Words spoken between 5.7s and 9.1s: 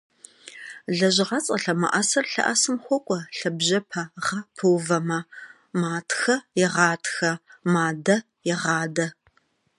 матхэ- егъатхэ, мадэ- егъадэ.